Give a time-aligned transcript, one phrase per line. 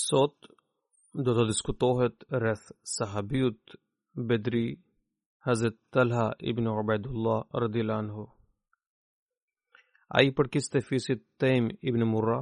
[0.00, 0.34] sot
[1.26, 3.74] do të diskutohet rreth sahabiut
[4.30, 4.62] Bedri
[5.48, 8.24] Hazret Talha ibn Ubaidullah radhiyallahu anhu
[10.20, 12.38] ai për kishte fisit Taym ibn Murra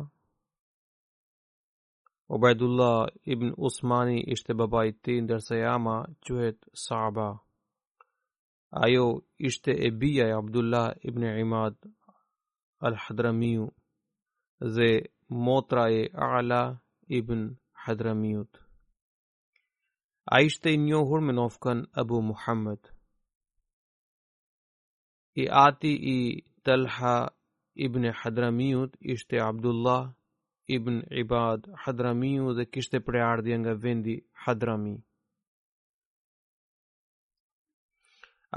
[2.37, 7.29] Ubaidullah ibn Usmani ishte baba i tij ndërsa Yama quhet Saaba
[8.85, 9.07] ajo
[9.49, 11.75] ishte e bija e Abdullah ibn Imad
[12.87, 13.65] al-Hadramiu
[14.75, 14.91] ze
[15.45, 16.03] motra e
[16.37, 16.63] ala
[17.19, 17.41] ibn
[17.85, 18.49] Hadramiut.
[20.37, 22.79] A ishte i njohur me nofkan Abu Muhammed.
[25.43, 26.19] I ati i
[26.65, 27.17] Talha
[27.75, 30.13] ibn Hadramiut ishte Abdullah
[30.77, 34.15] ibn Ibad Hadramiu dhe kishte preardhje nga vendi
[34.45, 34.97] Hadrami.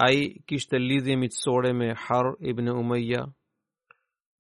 [0.06, 3.22] A i kishte lidhje mitësore me Har ibn Umeja,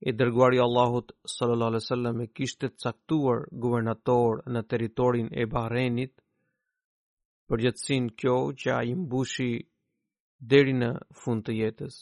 [0.05, 6.13] i dërguari Allahut sallallahu alaihi wasallam e kishte caktuar guvernator në territorin e Bahrenit
[7.47, 9.49] për gjithsin kjo që a i mbushi
[10.53, 10.89] deri në
[11.21, 11.95] fund të jetës.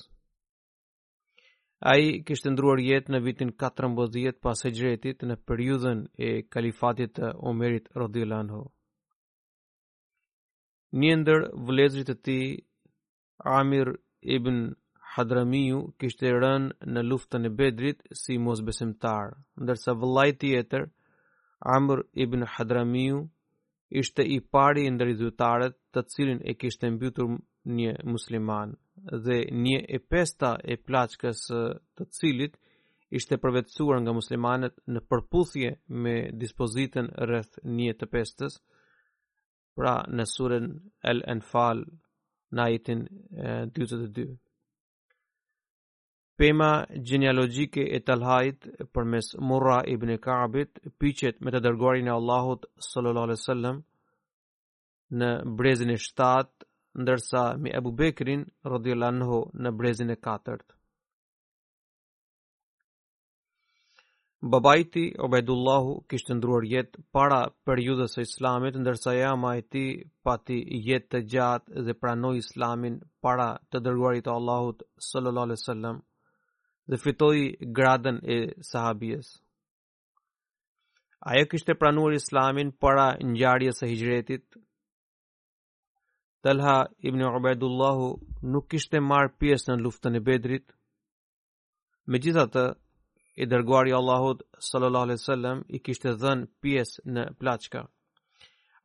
[1.89, 7.11] A i kishtë ndruar jetë në vitin 14 pas e gjretit në periudhën e kalifatit
[7.19, 8.63] të Omerit Rodilanho.
[11.01, 12.39] Një ndër vlezrit të ti,
[13.57, 13.87] Amir
[14.35, 14.57] ibn
[15.11, 19.33] Hadramiu kishte rënë në luftën e Bedrit si mosbesimtar,
[19.65, 20.83] ndërsa vëllai tjetër
[21.75, 23.17] Amr ibn Hadramiu
[24.03, 27.33] ishte i pari ndër zyrtarët të cilin e kishte mbytur
[27.79, 28.71] një musliman
[29.25, 31.41] dhe një e pesta e plaçkës
[31.97, 32.55] të cilit
[33.19, 35.73] ishte përvetësuar nga muslimanët në përputhje
[36.05, 38.53] me dispozitën rreth një të pestës,
[39.77, 40.71] pra në surën
[41.11, 41.83] El Enfal,
[42.55, 43.09] 1922.
[43.79, 44.39] 22
[46.41, 48.63] pema gjenialogjike e Talhajit
[48.95, 53.77] përmes Murra ibn Ka'bit piqet me të dërguarin e Allahut sallallahu alaihi wasallam
[55.21, 55.29] në
[55.59, 56.49] brezin e 7,
[57.03, 60.65] ndërsa me Abu Bekrin radhiyallahu anhu në brezin e 4.
[64.55, 69.85] Babajti Ubaidullahu kishte ndruar jetë para periudhës së Islamit, ndërsa jama e ti
[70.25, 70.57] pati
[70.89, 74.81] jetë të gjatë dhe pranoi Islamin para të dërguarit të Allahut
[75.11, 76.01] sallallahu alaihi wasallam
[76.91, 77.41] dhe fitoi
[77.77, 78.37] gradën e
[78.71, 79.27] sahabijës.
[81.31, 84.43] Ajo kishte pranuar Islamin para ngjarjes së Hijretit.
[86.45, 87.97] Talha ibn Ubaidullah
[88.53, 90.67] nuk kishte marr pjesë në luftën e Bedrit.
[92.13, 92.65] Megjithatë,
[93.41, 97.81] i dërguar i Allahut sallallahu alaihi wasallam i kishte dhënë pjesë në plaçka.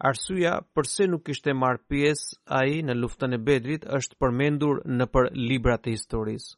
[0.09, 2.29] Arsyeja pse nuk kishte marr pjesë
[2.61, 6.49] ai në luftën e Bedrit është përmendur në për librat e historisë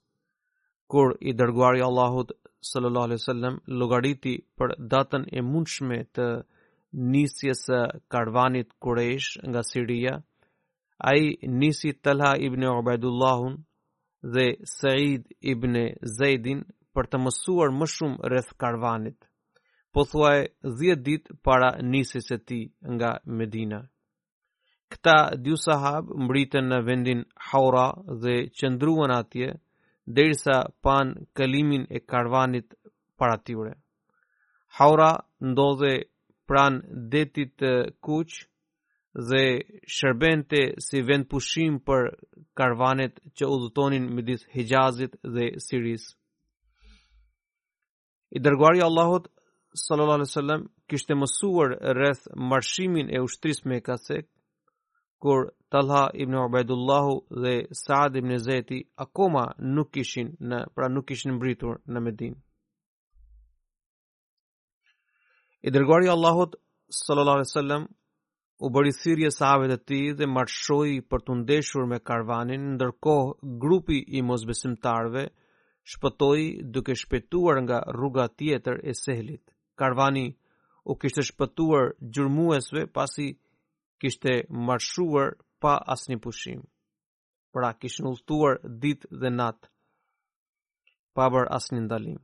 [0.92, 2.30] kur i dërguari Allahut
[2.70, 6.28] sallallahu alaihi wasallam llogariti për datën e mundshme të
[7.16, 7.80] nisjes së
[8.14, 10.14] karvanit Quraysh nga Siria,
[11.10, 11.22] ai
[11.60, 13.54] nisi Talha ibn Ubaidullahun
[14.34, 14.46] dhe
[14.76, 15.72] Said ibn
[16.18, 16.64] Zaidin
[16.94, 19.18] për të mësuar më shumë rreth karvanit.
[19.92, 22.64] Po thuaj 10 ditë para nisjes së tij
[22.96, 23.80] nga Medina.
[24.92, 27.20] Këta dy sahab mbritën në vendin
[27.50, 27.86] Haura
[28.24, 29.48] dhe qëndruan atje
[30.16, 32.74] derisa pan kalimin e karvanit
[33.18, 33.74] para tyre.
[34.76, 35.12] Haura
[35.50, 35.94] ndodhe
[36.48, 36.74] pran
[37.12, 37.56] detit
[38.06, 38.30] kuq
[39.28, 39.44] dhe
[39.96, 42.00] shërbente si vend pushim për
[42.58, 46.04] karvanet që udhëtonin midis Hijazit dhe Siris.
[48.36, 49.28] I dërguari Allahut
[49.84, 54.26] sallallahu alaihi wasallam kishte mësuar rreth marshimin e ushtrisë Mekasek
[55.20, 59.44] kur Talha ibn Ubaidullahu dhe Saad ibn Zeti akoma
[59.76, 62.36] nuk ishin në pra nuk kishin mbritur në Medinë.
[65.66, 66.54] E dërguari i Allahut
[66.98, 67.84] sallallahu alaihi wasallam
[68.66, 73.98] u bëri thirrje sahabëve të tij dhe marshoi për të ndeshur me karvanin, ndërkohë grupi
[74.18, 75.24] i mosbesimtarve
[75.92, 76.44] shpëtoi
[76.74, 79.44] duke shpëtuar nga rruga tjetër e sehlit.
[79.78, 80.26] Karvani
[80.90, 83.26] u kishte shpëtuar gjurmuesve pasi
[84.02, 84.34] kishte
[84.68, 86.60] marshuar pa asnjë pushim.
[87.52, 89.66] Pra kishin udhëtuar ditë dhe natë
[91.16, 92.18] pa bër asnjë ndalim.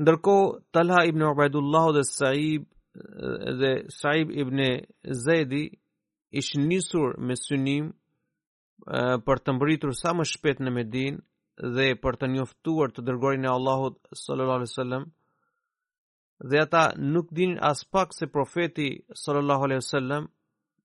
[0.00, 2.62] Ndërkohë Talha ibn Ubaidullah dhe Sa'ib
[3.60, 4.58] dhe Sa'ib ibn
[5.24, 5.64] Zedi
[6.38, 7.84] ishin nisur me synim
[9.26, 11.20] për të mbritur sa më shpejt në Medinë
[11.76, 15.04] dhe për të njoftuar të dërgorin e Allahut sallallahu alaihi wasallam
[16.40, 18.88] dhe ata nuk din as pak se profeti
[19.22, 20.22] sallallahu alaihi wasallam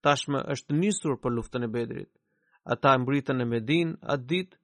[0.06, 2.12] tashmë është nisur për luftën e Bedrit.
[2.74, 4.56] Ata mbritën në Medin atë ditë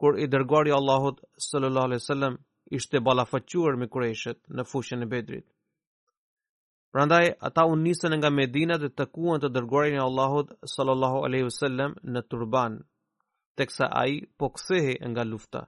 [0.00, 2.34] kur i dërguari Allahut sallallahu alaihi wasallam
[2.78, 5.46] ishte ballafaquar me Quraishët në fushën e Bedrit.
[6.92, 11.92] Prandaj ata u nisën nga Medina dhe takuan të dërguarin e Allahut sallallahu alaihi wasallam
[12.12, 12.78] në turban,
[13.58, 14.46] teksa ai po
[15.10, 15.62] nga lufta.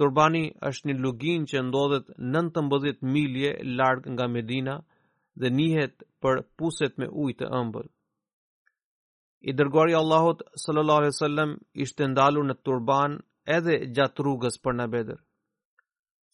[0.00, 4.74] Turbani është një lugin që ndodhet 19 milje larg nga Medina
[5.40, 7.86] dhe njëhet për puset me ujtë të ëmbël.
[9.48, 11.56] I dërguari Allahut sallallahu alaihi wasallam
[11.86, 13.16] ishte ndalur në turban
[13.56, 15.20] edhe gjatë rrugës për në Bedër.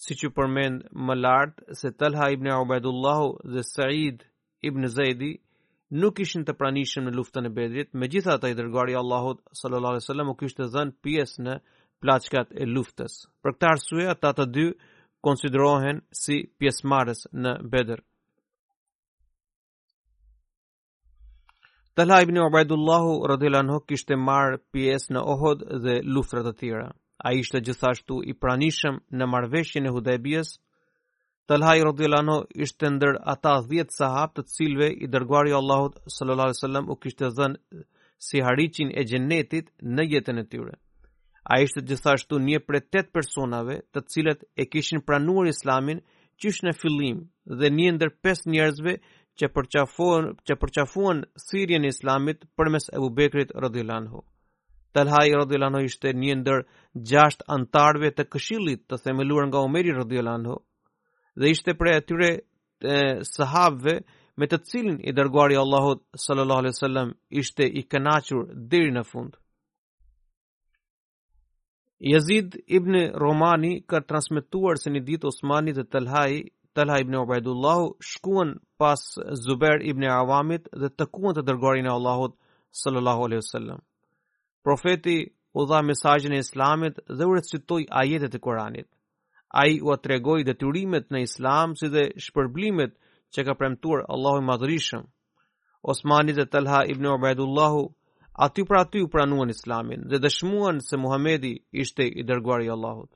[0.03, 4.25] Siç që përmend më lart se Talha ibn Ubaidullahu dhe Said
[4.71, 5.33] ibn Zaidi
[6.03, 10.35] nuk ishin të pranishëm në luftën e Bedrit, megjithatë i dërguari Allahut sallallahu alaihi wasallam
[10.35, 11.57] u kishte zënë pjesë në
[12.03, 13.15] plaçkat e luftës.
[13.43, 14.65] Për këtë arsye ata të dy
[15.25, 18.03] konsiderohen si pjesëmarrës në Bedër.
[21.97, 23.05] Talha ibn Ubaidullah
[23.35, 26.91] radhiyallahu anhu kishte marr pjesë në Uhud dhe luftra të tjera.
[27.27, 30.55] Ai ishte gjithashtu i pranishëm në marrveshjen e Hudaybiyes.
[31.49, 36.49] Talha radhiyallahu anhu ishte ndër ata 10 sahabë të cilëve i dërguari i Allahut sallallahu
[36.49, 37.83] alaihi wasallam u kishte dhënë
[38.27, 40.75] si hariçin e xhenetit në jetën e tyre.
[41.51, 46.03] A ishte gjithashtu një për e personave të cilët e kishin pranuar islamin
[46.41, 47.19] që ishte në fillim
[47.63, 48.95] dhe një ndër pes njerëzve
[49.41, 54.23] që përqafuan, që përqafuan sirjen islamit për mes Ebu Bekrit Rodilanho.
[54.95, 56.63] Talhaj Rodilanho ishte një ndër
[57.11, 60.57] gjasht antarve të këshilit të themeluar nga Omeri Rodilanho
[61.41, 62.31] dhe ishte për e atyre
[63.35, 63.97] sahabve
[64.39, 67.15] me të cilin i dërguari Allahot sallallahu alaihi wasallam
[67.45, 69.42] ishte i kënachur deri në fundë.
[72.03, 76.41] Yazid ibn Romani ka transmetuar se një ditë Osmani dhe Talhai,
[76.75, 78.51] Talha ibn Ubaidullah shkuan
[78.83, 78.99] pas
[79.45, 82.35] Zubair ibn Awamit dhe takuan të dërgorin e Allahut
[82.83, 83.79] sallallahu alaihi wasallam.
[84.67, 85.15] Profeti
[85.55, 88.89] u dha mesazhin e Islamit dhe u recitoi ajetet e Kuranit.
[89.63, 92.99] Ai u tregoi detyrimet në Islam si dhe shpërblimet
[93.35, 95.07] që ka premtuar Allahu i Madhërisëm.
[95.93, 97.79] Osmani dhe Talha ibn Ubaidullah
[98.33, 103.11] aty për aty u pranuan islamin dhe dëshmuan se Muhamedi ishte i dërguari i Allahut.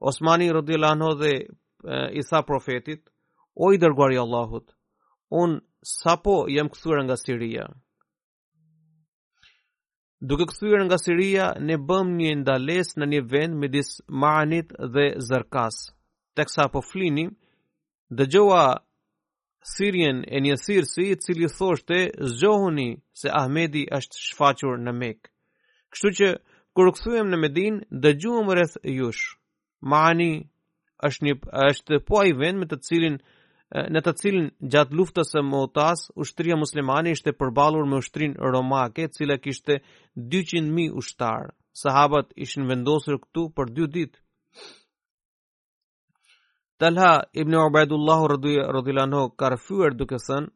[0.00, 1.32] Osmani radhiyallahu anhu dhe
[2.18, 3.10] Isa profetit,
[3.54, 4.72] o i dërguari i Allahut,
[5.30, 7.66] un sapo jam kthyer nga Siria.
[10.20, 15.76] Duke kthyer nga Siria, ne bëm një ndalesë në një vend midis Ma'anit dhe Zarkas.
[16.36, 17.28] Teksa po flini,
[18.16, 18.64] dëgjova
[19.74, 21.96] sirjen e një sirësi cili thoshte
[22.32, 22.86] zgjohuni
[23.22, 25.30] se Ahmedi është shfaqur në mekë.
[25.94, 26.28] Kështu që
[26.76, 29.24] kur kthyem në Medin, dëgjuam rreth jush.
[29.92, 30.30] Maani
[31.08, 31.34] është një
[31.70, 33.18] është po ai vend me të cilin
[33.94, 39.12] në të cilin gjatë luftës së motas, ushtria muslimane ishte përballur me ushtrin romake, e
[39.16, 39.80] cila kishte
[40.34, 41.50] 200 mijë ushtar.
[41.80, 44.18] Sahabët ishin vendosur këtu për 2 ditë.
[46.78, 50.50] Talha ibn Ubaidullah radhiyallahu anhu ka rfyer duke thënë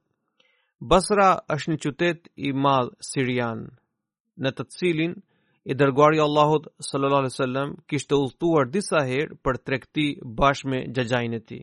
[0.90, 3.62] Basra është një qytet i madh sirian
[4.44, 5.14] në të cilin
[5.72, 10.06] i dërguari i Allahut sallallahu alaihi wasallam kishte udhëtuar disa herë për tregti
[10.42, 11.62] bashkë me xhaxhajin e tij.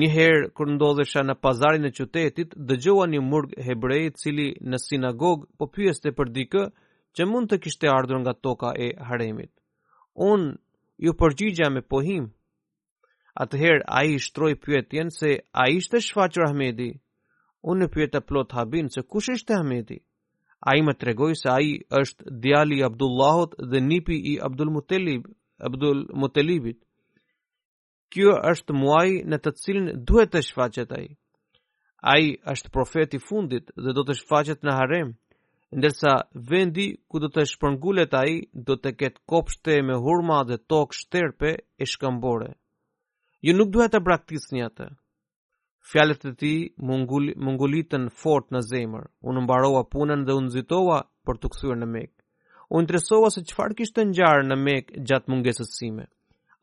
[0.00, 4.80] Një herë kur ndodhesha në pazarin e qytetit, dëgjova një murg hebrej i cili në
[4.88, 6.64] sinagog po pyeste për dikë
[7.16, 9.52] që mund të kishte ardhur nga toka e haremit.
[10.32, 10.54] Unë
[11.04, 12.24] ju përgjigja me pohim,
[13.42, 15.28] Atëherë a i shtroj pyetjen se
[15.64, 16.86] a ishte shfaqër Ahmedi.
[17.72, 19.98] Unë pyeta plot habin se kush ishte Ahmedi.
[20.70, 25.28] A i më tregoj se a i është djali Abdullahot dhe nipi i Abdul, Mutelib,
[25.68, 26.80] Abdul Mutelibit.
[28.12, 31.10] Kjo është muaj në të cilin duhet të shfaqet a i.
[32.14, 35.14] A i është profeti fundit dhe do të shfaqet në harem,
[35.78, 36.14] ndërsa
[36.50, 40.98] vendi ku do të shpërngullet a i do të ketë kopshte me hurma dhe tokë
[41.02, 42.56] shterpe e shkambore
[43.40, 44.88] ju nuk duhet të braktisni atë.
[45.90, 46.58] Fjalët e tij
[46.90, 49.04] mungul mungulitën fort në zemër.
[49.28, 52.10] Unë mbarova punën dhe u nxitova për të kthyer në Mek.
[52.68, 56.04] U interesova se çfarë kishte ngjarë në Mek gjatë mungesës sime.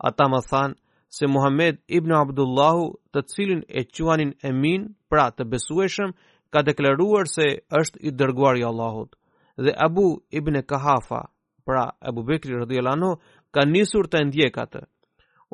[0.09, 0.75] Ata më thanë
[1.15, 6.11] se Muhammed ibn Abdullahu, të cilin e quanin Emin, pra të besueshëm,
[6.53, 7.45] ka deklaruar se
[7.79, 9.15] është i dërguari i Allahut.
[9.63, 11.21] Dhe Abu ibn Kahafa,
[11.65, 13.15] pra Abu Bekri radhiyallahu
[13.53, 14.81] ka nisur të ndjek atë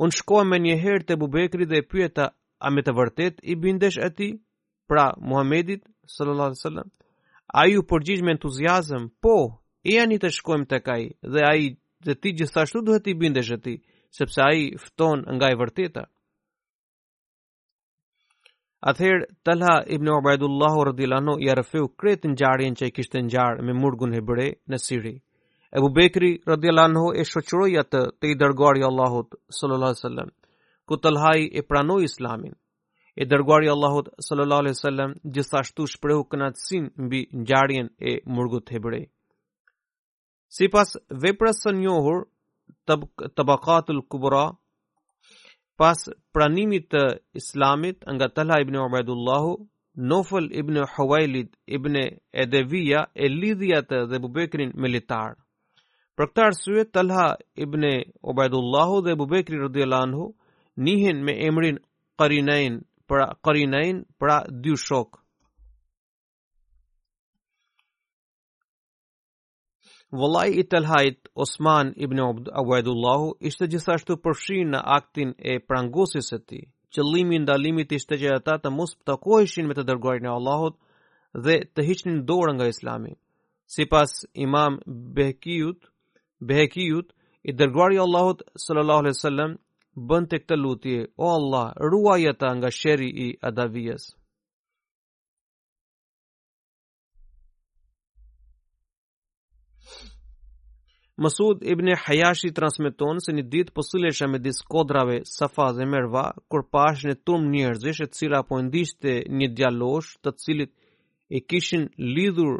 [0.03, 2.25] unë shkoa me një herë të bubekri dhe e pyeta
[2.59, 4.29] a me të vërtet i bindesh e ti,
[4.89, 5.83] pra Muhammedit,
[6.15, 6.89] sallallat sallam,
[7.61, 9.35] a ju përgjish me entuziasm, po,
[9.85, 11.01] e janë i të shkojmë të kaj,
[11.33, 11.69] dhe a i
[12.05, 13.75] dhe ti gjithashtu duhet i bindesh e ti,
[14.17, 16.07] sepse a i fton nga i vërteta.
[18.89, 23.73] Ather, Talha ibn Ubaidullahu radhiyallahu anhu i arfeu kretin ngjarjen që i kishte ngjar me
[23.81, 25.15] murgun hebre në Siri.
[25.77, 30.29] Ebu Bekri radhiyallahu anhu e shoqëroi atë te i dërguari i Allahut sallallahu alaihi wasallam,
[30.89, 32.53] ku Talhai e pranoi Islamin.
[33.15, 39.05] E dërguari i Allahut sallallahu alaihi wasallam gjithashtu shprehu kënaqësinë mbi ngjarjen e murgut hebrej.
[40.57, 40.91] Sipas
[41.23, 42.19] veprës së njohur
[43.39, 44.43] tabaqatul kubra
[45.79, 45.99] pas
[46.35, 47.05] pranimit të
[47.41, 49.55] islamit nga Talha ibn Ubaidullahu
[50.11, 51.95] Nofel ibn Huwailid ibn
[52.43, 55.31] Edevija e lidhja të dhe bubekrin militar.
[56.19, 57.25] Për këtë arsye Talha
[57.63, 57.85] ibn
[58.31, 60.25] Ubaidullah dhe Abu Bekri radhiyallahu anhu
[60.87, 61.77] nihen me emrin
[62.21, 65.17] Qarinain, pra Qarinain, pra dy shok.
[70.11, 76.65] Vëllai i Talhait Osman ibn Ubaidullah ishte gjithashtu përfshin në aktin e prangosjes së tij.
[76.91, 80.75] Qëllimi i ndalimit ishte që ata të mos takoheshin me të dërguarin e Allahut
[81.45, 83.13] dhe të hiqnin dorën nga Islami.
[83.71, 84.75] Sipas Imam
[85.15, 85.87] Behkiut,
[86.41, 89.53] behekijut, i dërguari Allahut sallallahu alaihi wasallam
[90.09, 94.03] bën tek të lutje, o Allah, ruaj ata nga sherri i adavijës.
[101.21, 106.63] Masud ibn Hayashi transmeton se një ditë posilesha me disë kodrave Safa dhe Merva, kur
[106.73, 110.71] pash në tumë njerëzish e cila po ndishte një djalosh të cilit
[111.29, 111.83] e kishin
[112.15, 112.53] lidhur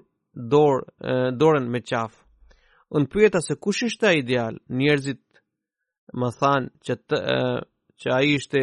[1.41, 2.17] dorën me qafë
[2.97, 4.55] unë pyeta se kush ishte ai ideal.
[4.79, 5.21] Njerëzit
[6.19, 7.59] më thanë që të, uh,
[8.01, 8.61] që ishte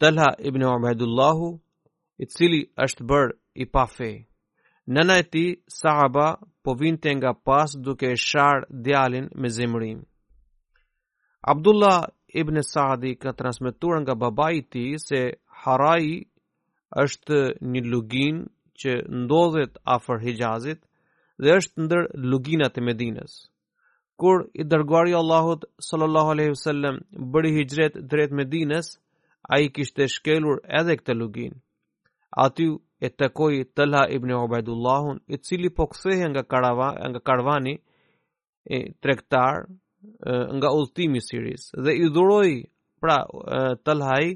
[0.00, 1.46] Talha ibn Ubaidullahu,
[2.22, 3.32] i cili është bërë
[3.64, 3.84] i pa
[4.94, 6.28] Nëna e tij Saaba
[6.62, 10.00] po vinte nga pas duke e shar djalin me zemrim.
[11.52, 12.00] Abdullah
[12.40, 15.20] ibn Saadi ka transmetuar nga babai i tij se
[15.60, 16.12] Harai
[17.04, 17.38] është
[17.70, 18.36] një lugin
[18.80, 18.90] që
[19.22, 20.80] ndodhet afër Hijazit,
[21.44, 23.32] dhe është ndër luginat e Medinës.
[24.22, 27.00] Kur i dërguari Allahut sallallahu alaihi wasallam
[27.32, 28.86] bëri hijret drejt Medinës,
[29.54, 31.54] ai kishte shkelur edhe këtë lugin.
[32.44, 32.66] Aty
[33.00, 37.74] e takoi Talha ibn Ubaidullahun, i cili po kthehej nga karavana nga karvani
[38.64, 39.56] e tregtar
[40.58, 42.56] nga udhtimi i Siris dhe i dhuroi
[43.00, 43.16] pra
[43.84, 44.28] Talhai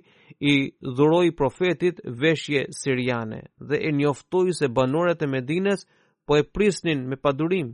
[0.52, 0.54] i
[0.96, 5.80] dhuroi profetit veshje siriane dhe e njoftoi se banorët e Medinës
[6.30, 7.70] po e prisnin me padurim.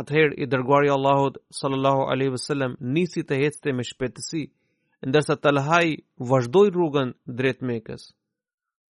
[0.00, 4.42] Atëherë i dërguari Allahut sallallahu alaihi wasallam nisi të ecte me shpejtësi,
[5.08, 5.90] ndërsa Talhai
[6.30, 8.04] vazhdoi rrugën drejt Mekës.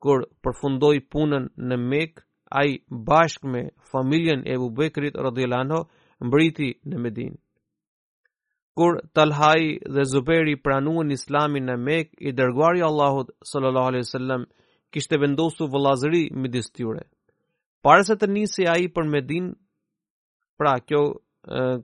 [0.02, 2.24] Kur përfundoi punën në Mekë,
[2.60, 2.70] ai
[3.08, 5.80] bashkë me familjen e Abu Bekrit radhiyallahu anhu
[6.26, 7.38] mbriti në Medinë.
[8.76, 14.48] Kur Talhai dhe Zuberi pranuan Islamin në Mekë, i dërguari Allahut sallallahu alaihi wasallam
[14.92, 17.04] kishte vendosur vëllazëri midis tyre.
[17.84, 19.50] Para se të nisi ai për Medin,
[20.58, 21.02] pra kjo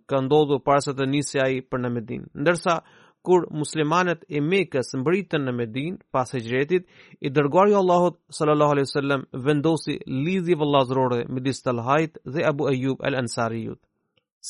[0.09, 2.25] ka ndodhur para se të nisi ai për në Medin.
[2.43, 2.79] Ndërsa
[3.23, 6.89] kur muslimanet e Mekës mbritën në Medin pas Hijretit,
[7.21, 13.05] i dërguari i Allahut sallallahu alaihi wasallam vendosi lidhje vëllazërore me Distalhait dhe Abu Ayyub
[13.07, 13.79] al-Ansariut.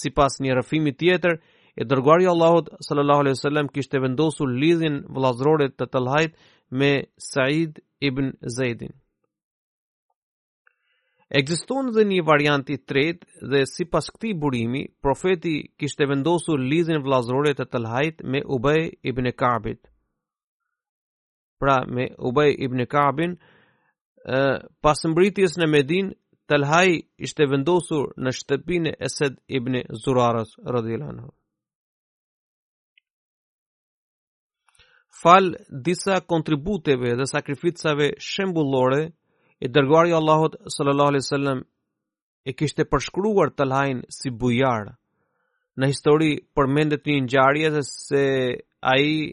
[0.03, 1.37] Sipas një rrëfimi tjetër,
[1.81, 6.33] i dërguari i Allahut sallallahu alaihi wasallam kishte vendosur lidhjen vëllazërore të Talhait
[6.71, 6.93] me
[7.33, 8.97] Said ibn Zaidin.
[11.39, 17.55] Ekziston edhe një variant i tretë dhe sipas këtij burimi, profeti kishte vendosur lizin vllazërore
[17.57, 19.81] të Talhait me Ubay ibn Kaabit.
[21.62, 23.37] Pra me Ubay ibn Ka'bin,
[24.27, 24.41] ë
[24.85, 26.12] pas mbritjes në Medinë,
[26.53, 26.97] Talhai
[27.29, 31.31] ishte vendosur në shtëpinë e Esed ibn Zurarës radhiyallahu anhu.
[35.23, 35.51] Fal
[35.89, 39.03] disa kontributeve dhe sakrificave shembullore
[39.62, 41.59] E dërguari Allahut sallallahu alaihi wasallam
[42.45, 44.88] e kishte përshkruar Talhain si bujar.
[45.78, 48.23] Në histori përmendet një ngjarje se, se
[48.95, 49.31] ai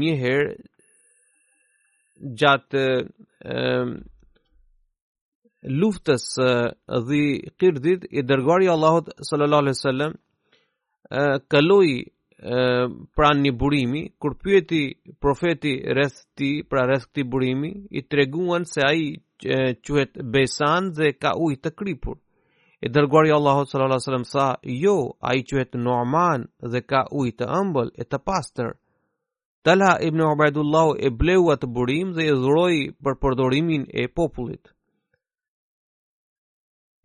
[0.00, 0.54] një herë
[2.40, 3.58] gjatë e,
[5.82, 6.24] luftës
[7.10, 7.22] dhe
[7.60, 10.16] kirdit, e dërguari Allahut sallallahu alaihi wasallam
[11.52, 11.92] kaloi
[12.40, 14.82] pranë një burimi, kur pyeti
[15.20, 19.18] profeti rreth ti, pra rreth burimi, i treguan se ai
[19.84, 22.16] quhet Besan dhe ka uj të kripur.
[22.80, 27.46] E dërguari Allahu sallallahu alaihi wasallam sa, "Jo, ai quhet Nu'man dhe ka ujë të
[27.58, 28.76] ëmbël e të pastër."
[29.64, 34.70] Tala ibn Ubaidullah e bleu atë burim dhe e dhuroi për përdorimin e popullit.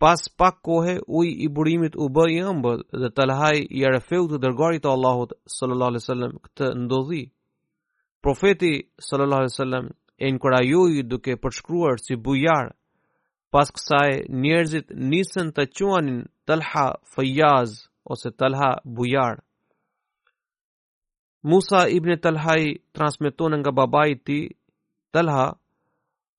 [0.03, 4.39] Pas pak kohe uj i burimit u bë i ëmbël dhe Talhaj i Arafeut të
[4.45, 7.21] dërgarit të Allahut sallallahu alaihi wasallam këtë ndodhi.
[8.25, 8.71] Profeti
[9.05, 9.85] sallallahu alaihi wasallam
[10.23, 12.65] e inkurajoi duke përshkruar si bujar.
[13.53, 14.09] Pas kësaj
[14.43, 17.71] njerëzit nisën të quanin Talha Fayaz
[18.13, 19.39] ose Talha Bujar.
[21.49, 22.63] Musa ibn Talhaj
[22.95, 24.43] transmeton nga babai i tij
[25.15, 25.47] Talha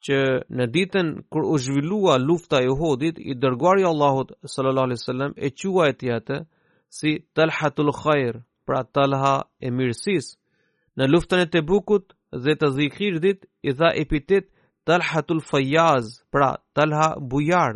[0.05, 0.17] që
[0.59, 5.33] në ditën kur u zhvillua lufta e Uhudit, i dërguari Allahot Allahut sallallahu alaihi wasallam
[5.47, 6.09] e quaj ti
[6.99, 8.35] si Talhatul Khair,
[8.67, 10.27] pra Talha e mirësis,
[10.99, 12.05] Në luftën e bukut,
[12.45, 12.69] dhe të
[13.25, 14.45] dit, i dha epitet
[14.87, 17.75] Talhatul Fayyaz, pra Talha bujar,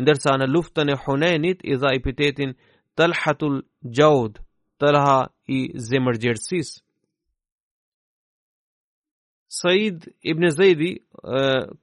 [0.00, 2.50] ndërsa në luftën e Hunenit i dha epitetin
[2.98, 3.56] Talhatul
[3.98, 4.40] Jaud,
[4.80, 6.85] Talha i zemërgjërsisë.
[9.48, 10.88] Said ibn Zaidi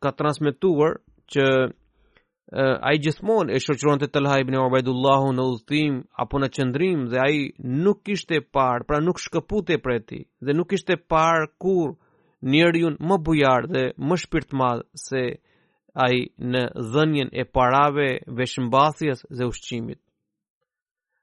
[0.03, 0.97] ka transmetuar
[1.33, 1.45] që
[2.53, 7.19] a i gjithmon e shoqëron të Talha ibn Ubaidullahu në udhëtim apo në qëndrim dhe
[7.19, 7.39] a i
[7.85, 11.95] nuk ishte par, pra nuk shkëpute për atë ti dhe nuk ishte par kur
[12.51, 15.23] njerëjun më bujar dhe më shpirt madhë se
[15.95, 16.61] a i në
[16.93, 18.09] dhenjen e parave
[18.39, 19.99] veshëmbathjes dhe ushqimit.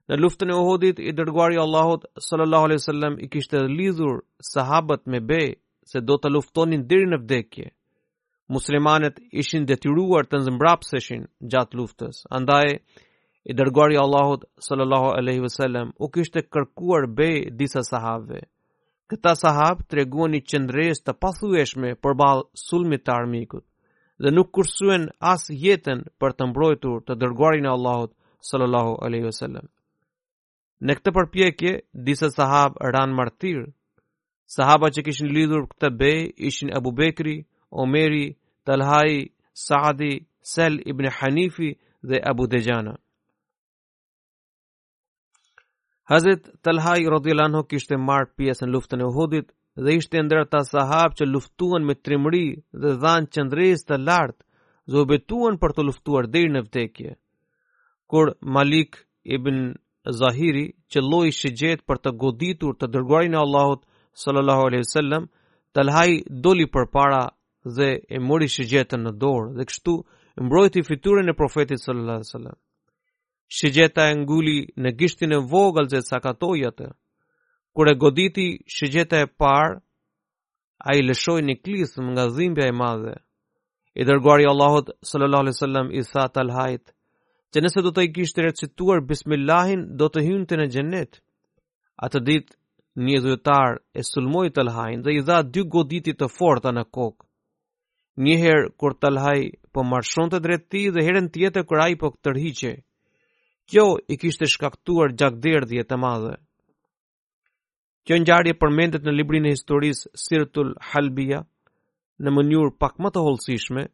[0.08, 4.22] Në luftën e Uhudit i dërguari Allahut sallallahu alaihi wasallam i kishte lidhur
[4.54, 5.46] sahabët me bej
[5.90, 7.68] se do të luftonin diri në vdekje.
[8.54, 12.22] Muslimanet ishin detyruar të nëzëmbrapseshin gjatë luftës.
[12.38, 12.68] Andaj,
[13.50, 18.42] i dërguari Allahut sallallahu aleyhi vësallem u kishte kërkuar bej disa sahave.
[19.10, 23.64] Këta sahab të reguan i qëndrejës të pathueshme për balë sulmit të armikut
[24.22, 28.12] dhe nuk kursuen as jetën për të mbrojtur të dërguarin e Allahut
[28.48, 29.66] sallallahu aleyhi vësallem.
[30.84, 31.72] Në këtë përpjekje,
[32.08, 33.66] disa sahab ranë martirë
[34.54, 36.08] Sahaba që kishin lidhur këtë be
[36.48, 37.34] ishin Abu Bekri,
[37.82, 38.22] Omeri,
[38.68, 39.18] Talhai,
[39.64, 40.08] Saadi,
[40.52, 41.68] Sel ibn Hanifi
[42.12, 42.94] dhe Abu Dejana.
[46.12, 49.52] Hazret Talhai radhiyallahu anhu kishte marrë pjesë në luftën e Uhudit
[49.88, 52.44] dhe ishte ndër ta sahabë që luftuan me trimëri
[52.84, 54.44] dhe dhanë qendrës të lartë,
[54.96, 57.12] zobetuan për të luftuar deri në vdekje.
[58.10, 58.98] Kur Malik
[59.38, 59.62] ibn
[60.24, 65.28] Zahiri qelloi shigjet për të goditur të dërguarin e Allahut, sallallahu alaihi wasallam
[65.74, 67.24] Talhai doli përpara
[67.76, 69.92] dhe e mori shigjetën në dorë dhe kështu
[70.46, 72.56] mbrojti fytyrën e profetit sallallahu alaihi wasallam.
[73.58, 76.88] Shigjeta e nguli në gishtin e vogël që sakatoi atë.
[77.74, 79.78] Kur e goditi shigjeta e parë,
[80.90, 83.14] ai lëshoi një klism nga dhimbja e madhe.
[83.94, 86.84] I dërguari Allahut sallallahu alaihi wasallam i tha Talhait,
[87.54, 91.22] që nëse do të i kishtë recituar Bismillahin, do të hynë të në gjennet.
[92.04, 92.59] Atë ditë,
[92.96, 97.26] një dhujtar e sulmoj të lhajnë dhe i dha dy goditit të forta në kokë.
[98.20, 99.38] Njëherë kur të lhaj
[99.72, 102.72] po marshon të dretti dhe herën tjetë kur aj po këtë
[103.70, 106.32] Kjo i kishtë shkaktuar gjakderdhje të madhe.
[108.02, 111.44] Kjo njarje përmendet në librin e historisë Sirtul Halbia,
[112.18, 113.84] në mënyur pak më të holësishme,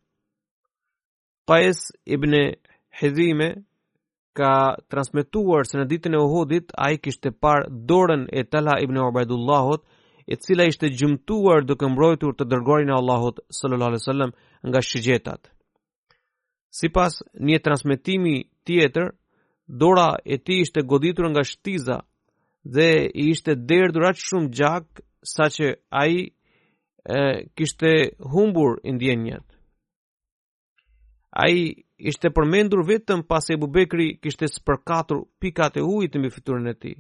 [1.45, 2.33] Qais ibn
[2.89, 3.51] hedhime,
[4.41, 4.53] ka
[4.93, 9.83] transmituar se në ditën e Uhudit a i kishte par dorën e Tala ibn Ubaidullahut,
[10.27, 14.33] e cila ishte gjumtuar duke mbrojtur të dërgorin e Allahut sallallahu alaihi wasallam
[14.69, 15.49] nga shigjetat.
[16.81, 17.15] Sipas
[17.49, 18.35] një transmetimi
[18.67, 19.07] tjetër,
[19.83, 21.99] dora e tij ishte goditur nga shtiza
[22.75, 24.87] dhe i ishte derdhur aq shumë gjak
[25.35, 25.71] saqë
[26.03, 26.15] ai
[27.57, 27.91] kishte
[28.33, 29.47] humbur ndjenjat.
[31.47, 36.75] Ai ishte përmendur vetëm pas e bubekri kishte spërkatur pikat e ujit në bifiturën e
[36.75, 36.93] ti.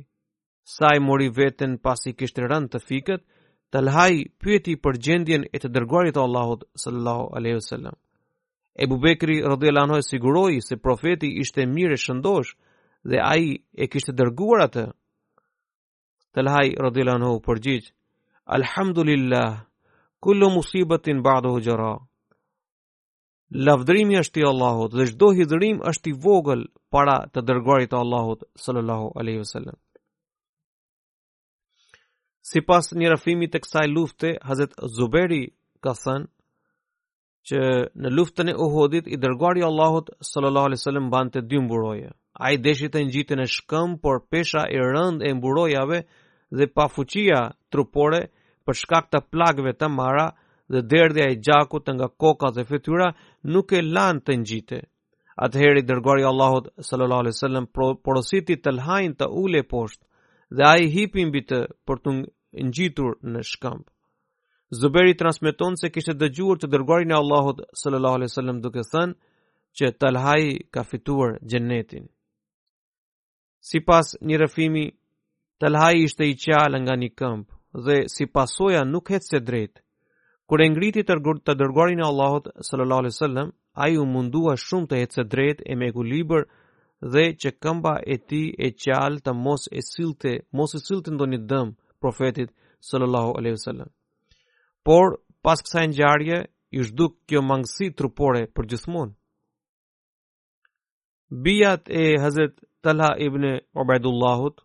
[0.64, 3.22] Sa i mori vetën pas i kishte rënd të fikët,
[3.70, 7.96] të lhaj pyeti për gjendjen e të dërguarit Allahut sallallahu aleyhu sallam.
[8.84, 12.56] Ebu Bekri rëdhe lanoj siguroi se profeti ishte mirë e shëndosh
[13.08, 14.86] dhe aji e kishte dërguar atë.
[16.32, 17.60] Të lhaj rëdhe lanoj për
[18.56, 19.60] Alhamdulillah,
[20.22, 21.50] kullo musibët in ba'du
[23.54, 28.42] lavdrimi është i Allahut dhe çdo hidhrim është i vogël para të dërguarit të Allahut
[28.64, 29.76] sallallahu alaihi wasallam.
[32.50, 35.42] Si pas një rafimi të kësaj lufte, Hazet Zuberi
[35.82, 36.28] ka thënë
[37.46, 37.60] që
[38.02, 42.10] në luftën e Uhudit i dërguari Allahut sallallahu alaihi wasallam bante dy mburoje.
[42.38, 45.98] Ai deshit të ngjitën e shkëm por pesha e rënd e mburojave
[46.56, 48.22] dhe fuqia trupore
[48.64, 50.28] për shkak të plagëve të marra
[50.68, 53.08] dhe derdhja e gjakut nga koka dhe fytyra
[53.52, 54.78] nuk e lanë të ngjite.
[55.44, 57.66] Atëheri, i Allahot Allahut sallallahu wasallam
[58.04, 60.04] porositi të lhajnë të ule poshtë
[60.56, 62.10] dhe ai hipi mbi të për të
[62.66, 63.84] ngjitur në shkëmb.
[64.80, 69.14] Zuberi transmeton se kishte dëgjuar të dërguarin e Allahut sallallahu wasallam duke thënë
[69.76, 72.04] që Talhai ka fituar xhenetin.
[73.68, 74.84] Sipas një rëfimi,
[75.60, 79.78] Talhai ishte i qalë nga një këmbë dhe si pasoja nuk hetë se drejtë.
[80.46, 83.48] Kur e ngriti të, rgur, të dërguarin e Allahut sallallahu alaihi wasallam,
[83.84, 86.44] ai u mundua shumë të ecë drejt e me ekuilibër
[87.14, 91.40] dhe që këmba e tij e qalë të mos e sillte, mos e sillte ndonjë
[91.50, 92.50] dëm profetit
[92.88, 93.90] sallallahu alaihi wasallam.
[94.86, 95.06] Por
[95.44, 96.36] pas kësaj ngjarje
[96.78, 99.14] i zhduk kjo mangësi trupore për gjithmonë.
[101.46, 102.54] Biat e Hazret
[102.86, 103.42] Talha ibn
[103.80, 104.60] Ubaidullahut,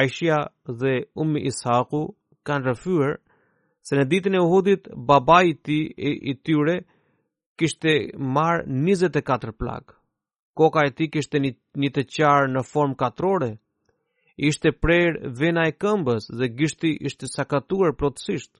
[0.00, 0.38] Aishia
[0.80, 2.02] dhe Ummi Ishaqu
[2.46, 3.14] kanë rëfyër
[3.88, 6.74] se në ditën e Uhudit babai i ti, tij i, tyre
[7.58, 7.94] kishte
[8.34, 9.94] marr 24 plagë.
[10.58, 13.52] Koka e tij kishte një, një të qar në formë katrore.
[14.48, 18.52] Ishte prer vena e këmbës dhe gishti ishte sakatuar plotësisht.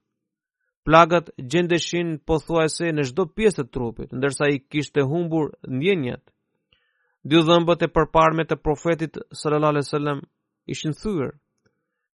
[0.88, 6.24] Plagët gjendeshin pothuajse në çdo pjesë të trupit, ndërsa i kishte humbur ndjenjat.
[7.28, 10.20] Dy dhëmbët e përparme të profetit sallallahu alajhi wasallam
[10.74, 11.30] ishin thyer.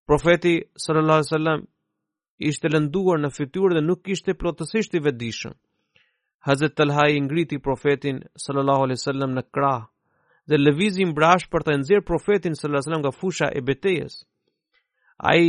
[0.09, 0.55] Profeti
[0.87, 1.61] sallallahu alajhi wasallam
[2.49, 5.55] ishte lënduar në fytyrë dhe nuk kishte plotësisht i vetëdijshëm.
[6.49, 9.85] Hazrat Talha i ngriti profetin sallallahu alaihi wasallam në krah
[10.51, 14.15] dhe lëvizi mbrash për të nxjerr profetin sallallahu alaihi wasallam nga fusha e betejës.
[15.33, 15.47] Ai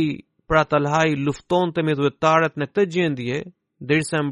[0.48, 3.42] pra Talha i luftonte me duetarët në këtë gjendje
[3.90, 4.22] derisa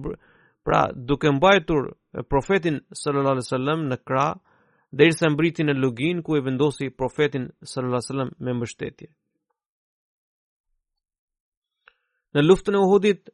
[0.65, 1.91] pra duke mbajtur
[2.33, 4.33] profetin sallallahu alaihi wasallam në krah
[5.03, 9.09] derisa mbriti në lugin ku e vendosi profetin sallallahu alaihi wasallam me mbështetje.
[12.35, 13.29] Në luftën e Uhudit,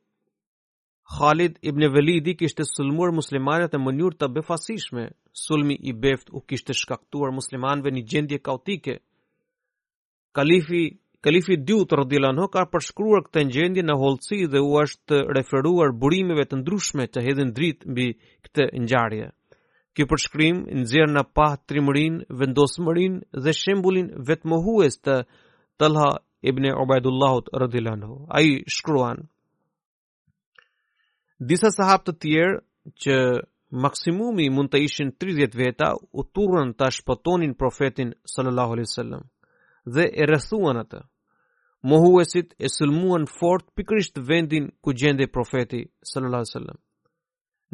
[1.11, 5.05] Khalid ibn Velidi kishte sulmuar muslimanët në mënyrë të befasishme.
[5.45, 8.99] Sulmi i beft u kishte shkaktuar muslimanëve një gjendje kaotike.
[10.39, 10.83] Kalifi
[11.25, 16.47] Kalifi Dyut radhiyallahu anhu ka përshkruar këtë ngjendje në holësi dhe u është referuar burimeve
[16.49, 18.07] të ndryshme që hedhin dritë mbi
[18.47, 19.27] këtë ngjarje.
[19.95, 25.19] Ky përshkrim nxjerr në pa trimërin, vendosmërinë dhe shembullin vetmohues të
[25.81, 26.09] Talha
[26.43, 29.21] Ebne Obaidullahu radhiyallahu rëdhilanhu A i shkruan
[31.49, 32.61] Disa sahab të tjerë
[33.05, 33.17] Që
[33.85, 39.27] maksimumi mund të ishin 30 veta U turën të ashpotonin profetin Sallallahu alaihi sallam
[39.97, 41.03] Dhe e rëthuan ata
[41.93, 46.79] Mohuesit e sëlmuan fort Pikrisht vendin ku gjende profeti Sallallahu alaihi sallam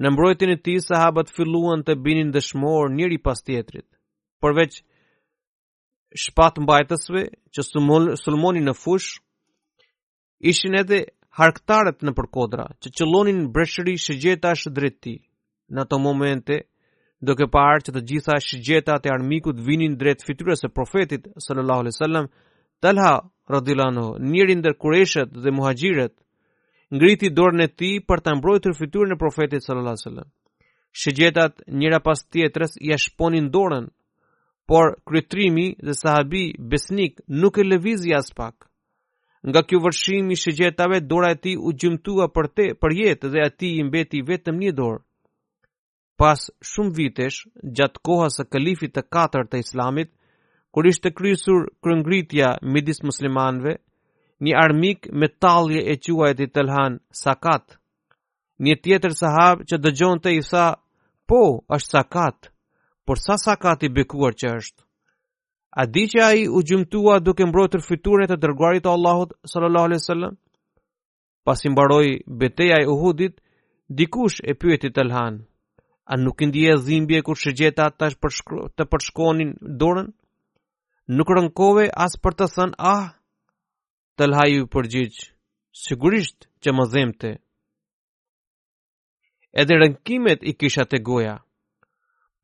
[0.03, 3.89] Në mbrojtin e ti sahabat filluan Të binin dëshmor njëri pas tjetrit
[4.43, 4.83] Përveç
[6.17, 7.23] shpat mbajtësve
[7.55, 7.65] që
[8.25, 9.21] sulmonin në fush,
[10.41, 11.03] ishin edhe
[11.37, 15.17] harktarët në përkodra që qëlonin breshëri shëgjeta shë dreti.
[15.71, 16.61] Në ato momente,
[17.21, 21.95] doke parë që të gjitha shëgjeta të armikut vinin drejt fiturës e profetit, sallallahu alai
[21.95, 22.31] wasallam,
[22.81, 23.13] talha,
[23.51, 26.15] radilano, njërin dhe kureshet dhe muhajgjiret,
[26.95, 30.29] ngriti dorën e ti për të mbrojtur fytyrën e profetit, sallallahu alai wasallam.
[31.03, 33.91] Shëgjetat njëra pas tjetërës i ashponin dorën,
[34.67, 38.57] por kryetrimi dhe sahabi besnik nuk e lëvizi as pak.
[39.49, 43.41] Nga kjo vërshim i shëgjetave, dora e ti u gjymtua për, te, për jetë dhe
[43.47, 45.01] ati i mbeti vetëm një dorë.
[46.19, 47.39] Pas shumë vitesh,
[47.77, 50.11] gjatë koha së kalifit të katër të islamit,
[50.75, 53.77] kur ishte krysur kërëngritja midis muslimanve,
[54.45, 56.47] një armik me talje e qua e ti
[57.23, 57.79] sakat.
[58.67, 60.65] Një tjetër sahab që dëgjon të i sa,
[61.29, 61.41] po,
[61.77, 62.56] është sakatë
[63.07, 64.81] por sa sa ka ti bekuar që është.
[65.81, 70.03] A di që ai u gjymtua duke mbrojtur fytyrën e dërguarit të Allahut sallallahu alaihi
[70.03, 70.35] wasallam?
[71.47, 73.35] Pasi mbaroi betejaja e Uhudit,
[73.99, 75.37] dikush e pyeti Talhan,
[76.05, 78.17] a nuk i e zimbje kur shëgjeta tash
[78.77, 80.09] të përshkonin dorën?
[81.17, 83.07] Nuk rënkove as për të thënë ah?
[84.19, 85.17] Talhaj ju përgjigj,
[85.85, 87.31] sigurisht që më zemte.
[89.61, 91.37] Edhe rënkimet i kisha të goja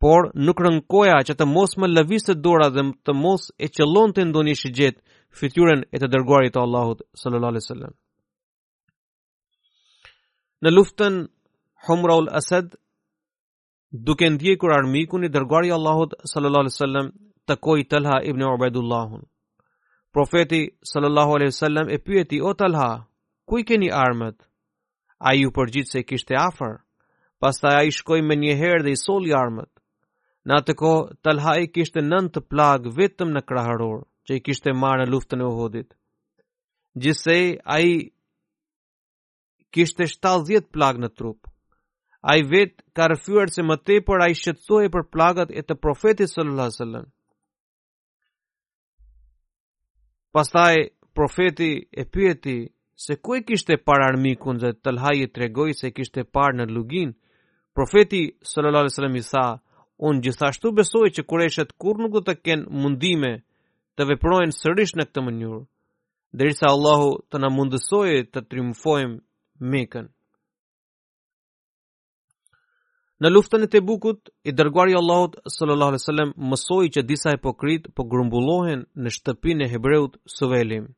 [0.02, 4.10] por nuk rënkoja që të mos më lëvisë të dora dhe të mos e qëllon
[4.16, 4.96] të ndoni shëgjet
[5.38, 7.92] fityren e të dërguarit të Allahut sallallahu alaihi sallam.
[10.66, 11.20] Në luftën
[11.86, 12.72] Humraul Asad,
[14.08, 17.10] duke ndjekur armikun i dërguari i Allahut sallallahu alaihi wasallam
[17.46, 19.22] takoi Talha ibn Ubaidullahun.
[20.12, 20.62] Profeti
[20.92, 22.90] sallallahu alaihi wasallam e pyeti o Talha,
[23.46, 24.34] ku i keni armët?
[25.30, 26.74] Ai u përgjigj se kishte afër.
[27.42, 29.70] Pastaj ai shkoi më një herë dhe i soli armët.
[30.50, 35.04] Në atë kohë Talha i kishte nëntë plagë vetëm në krahëror që i kishte marrë
[35.04, 35.88] në luftën e Uhudit.
[37.04, 37.92] Gjithse a i
[39.76, 41.46] kishte 70 plagë në trup.
[42.26, 45.76] A i vetë ka rëfyër se më te për a i për plagët e të
[45.84, 47.06] profetit sëllëllë sëllën.
[50.32, 50.76] Pastaj,
[51.18, 52.56] profeti e pyeti
[53.06, 54.90] se ku e kishte par armikun dhe të
[55.22, 57.12] i tregoj se kishte par në lugin.
[57.74, 59.46] Profeti sëllëllë sëllëm i tha,
[60.10, 63.28] Unë gjithashtu besoj që kureshet kur nuk do të kenë mundime
[63.96, 65.58] të veprojnë sërish në këtë mënyrë,
[66.40, 69.14] dërisa Allahu të në mundësoj të triumfojmë
[69.74, 70.08] mekën.
[73.22, 77.86] Në luftën e të bukut, i dërguari Allahut sallallahu alaihi wasallam mësoi që disa hipokrit
[77.94, 80.88] po grumbullohen në shtëpinë e hebreut Suvelim.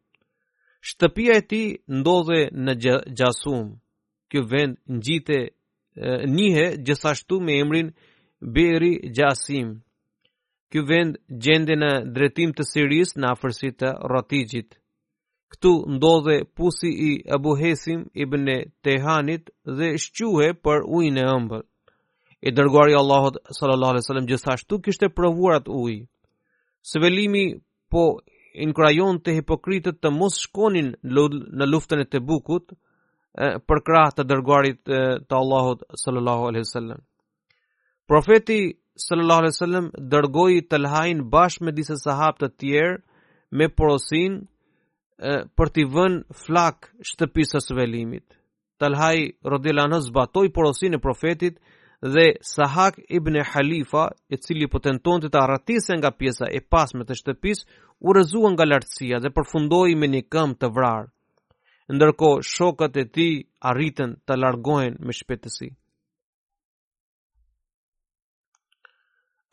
[0.91, 2.73] Shtëpia e tij ndodhe në
[3.19, 3.67] Gjasum.
[4.33, 5.37] Ky vend ngjite
[6.35, 7.93] njihe gjithashtu me emrin
[8.45, 9.69] Beri Gjasim.
[10.71, 14.75] Ky vend gjende në dretim të Siris në afërsit të Rotigjit.
[15.55, 18.45] Këtu ndodhe pusi i Abu Hesim ibn
[18.85, 21.63] Tehanit dhe shquhe për ujin e ëmbël.
[22.49, 26.03] I dërguari Allahut sallallahu alaihi wasallam gjithashtu kishte provuar atë ujë.
[26.93, 27.45] Svelimi
[27.91, 28.05] po
[28.67, 32.77] inkrajon të hipokritët të mos shkonin në luftën e të bukut
[33.71, 37.05] për krah të dërguarit të Allahut sallallahu alaihi wasallam.
[38.09, 38.57] Profeti
[39.03, 42.99] sallallahu alaihi wasallam dërgoi Talhain bashkë me disa sahabë të tjerë
[43.61, 44.35] me porosin
[45.31, 48.27] e, për t'i vënë flak shtëpisë së suvelimit.
[48.85, 51.57] Talhai radhiyallahu anhu zbatoi porosinë e profetit
[52.17, 57.17] dhe Sahak ibn Halifa, i cili po tentonte të arratisë nga pjesa e pasme të
[57.23, 57.67] shtëpisë,
[58.05, 61.09] u rrezua nga lartësia dhe përfundoi me një këmbë të vrarë.
[61.97, 63.35] Ndërkohë shokët e tij
[63.73, 65.71] arritën të largohen me shpejtësi.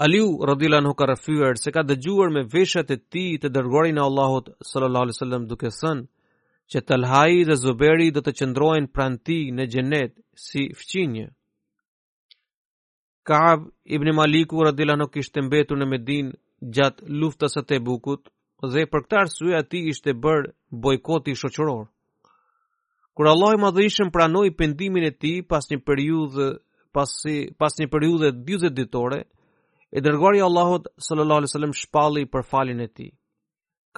[0.01, 4.03] Aliu radhiyallahu anhu ka rrëfyer se ka dëgjuar me veshat e tij të dërguarin e
[4.09, 6.05] Allahut sallallahu alaihi wasallam duke thënë
[6.71, 10.11] që Talhai dhe Zuberi do të qëndrojnë pranë tij në xhenet
[10.45, 11.27] si fqinje.
[13.29, 16.31] Kaab ibn Maliku radhiyallahu anhu kishte mbetur në Medin
[16.75, 18.31] gjatë luftës së Tebukut
[18.73, 20.49] dhe për këtë arsye ai ishte bërë
[20.83, 21.83] bojkoti shoqëror.
[23.15, 26.47] Kur Allahu i Madhëshëm pranoi pendimin e tij pas një periudhe
[26.95, 29.19] pasi pas një periudhe 40 ditore,
[29.91, 33.09] E dërgoari i Allahut sallallahu alaihi wasallam shpalli për falin e tij.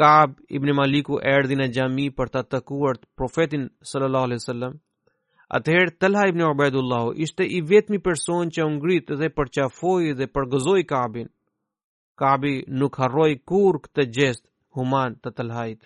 [0.02, 4.74] Kaab ibn Maliku erdhi në xhami për ta takuar profetin sallallahu alaihi wasallam.
[5.58, 10.82] Atëherë Talha ibn Ubaidullah ishte i vetmi person që u ngrit dhe përqafoi dhe përgëzoi
[10.92, 11.28] Kaabin.
[12.22, 14.44] Kaabi nuk harroi kurrë këtë gest
[14.78, 15.82] human të Talhait.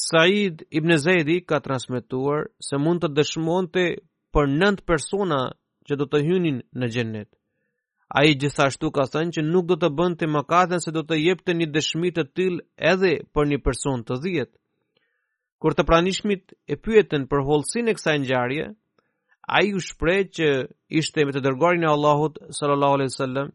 [0.00, 3.86] Said ibn Zaidi ka transmetuar se mund të dëshmonte
[4.34, 5.40] për 9 persona
[5.86, 7.30] që do të hynin në xhennet.
[8.12, 11.16] A i gjithashtu ka thënë që nuk do të bënd të mëkatën se do të
[11.20, 12.58] jepë të një dëshmi të tilë
[12.92, 14.56] edhe për një person të dhjetë.
[15.62, 18.66] Kur të pranishmit e pyetën për holësin e kësaj njarje,
[19.56, 20.48] a i u shprej që
[21.00, 23.50] ishte me të dërgarin në Allahut sallallahu alaihi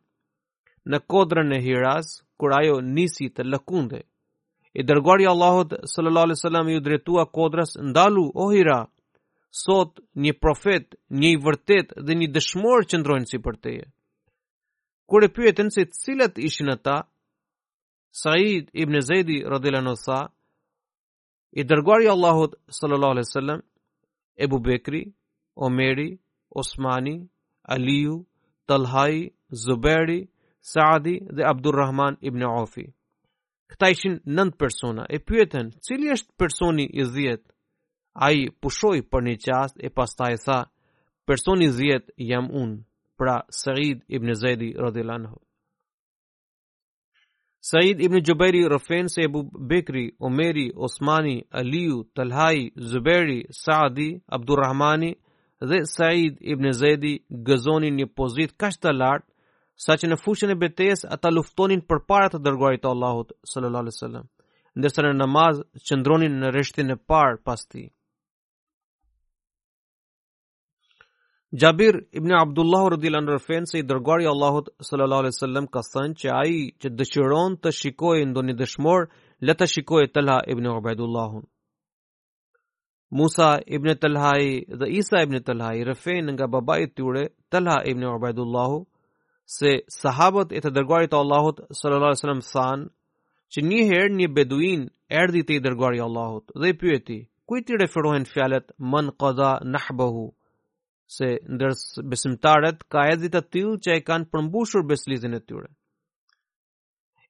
[0.93, 2.07] në kodrën e hiras,
[2.39, 3.99] kur ajo nisi të lëkunde.
[4.79, 8.79] I dërgari Allahut sallallahu alaihi ju dretua kodrës ndalu o hira,
[9.63, 13.83] sot një profet, një i vërtet dhe një dëshmor që ndrojnë si përteje.
[13.83, 13.91] teje.
[15.09, 16.97] Kur e pyetën se cilët ishin ata,
[18.11, 20.33] Said ibn Zaidi radhiyallahu anhu
[21.53, 23.59] i dërguari i Allahut sallallahu alaihi wasallam,
[24.43, 25.01] Ebu Bekri,
[25.55, 26.07] Omeri,
[26.55, 27.15] Osmani,
[27.75, 28.15] Aliu,
[28.67, 29.31] Talhai,
[29.63, 30.19] Zubairi,
[30.61, 32.85] Saadi dhe Abdurrahman ibn Aufi.
[33.71, 37.43] Këta ishin nënd persona, e pyetën, cili është personi i zjet?
[38.27, 40.59] A i pushoj për një qast e pastaj tha,
[41.27, 42.81] personi i zjet jam unë
[43.17, 45.35] pra Sa'id ibn Zaidi radhiyallahu anhu
[47.61, 55.11] Sa'id ibn Jubairi rafen se Abu Bakri Umari Usmani Ali Talhai Zubairi Sa'di Abdurrahmani
[55.69, 57.13] dhe Sa'id ibn Zaidi
[57.47, 59.29] gëzonin një pozitë kaq të lartë
[59.85, 63.97] sa që në fushën e betejës ata luftonin përpara të dërguarit të Allahut sallallahu alaihi
[63.97, 64.25] wasallam
[64.77, 67.85] ndërsa në namaz qëndronin në rreshtin e parë pas tij
[71.61, 76.17] Jabir ibn Abdullah radhiyallahu anhu rfen se i dërguari Allahut sallallahu alaihi wasallam ka thënë
[76.23, 79.01] që ai që dëshiron të shikojë ndonjë dëshmor,
[79.49, 81.47] le të shikojë Talha ibn Ubaidullahun.
[83.21, 84.33] Musa ibn Talha
[84.81, 88.77] dhe Isa ibn Talha rfen nga babai i tyre Talha ibn Ubaidullahu
[89.57, 92.89] se sahabët e të dërguarit të Allahut sallallahu alaihi wasallam thanë
[93.53, 94.85] që një herë një beduin
[95.23, 99.53] erdhi te i dërguari i Allahut dhe i pyeti, "Kujt i referohen fjalët man qada
[99.77, 100.27] nahbahu?"
[101.07, 105.69] se ndërës besimtarët ka edhit të që e kanë përmbushur beslizin e tyre.